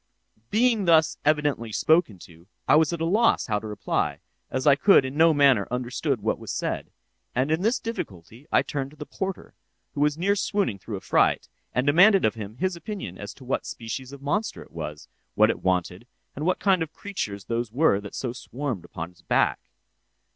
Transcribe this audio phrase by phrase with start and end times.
[0.49, 4.75] "'Being thus evidently spoken to, I was at a loss how to reply, as I
[4.75, 6.89] could in no manner understand what was said;
[7.35, 9.53] and in this difficulty I turned to the porter,
[9.93, 13.67] who was near swooning through affright, and demanded of him his opinion as to what
[13.67, 18.01] species of monster it was, what it wanted, and what kind of creatures those were
[18.01, 19.59] that so swarmed upon its back.